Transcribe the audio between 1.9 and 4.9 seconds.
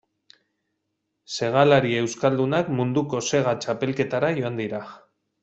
euskaldunak munduko sega txapelketara joan dira.